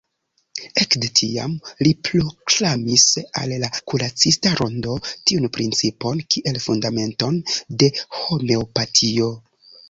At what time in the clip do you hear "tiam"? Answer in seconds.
1.17-1.51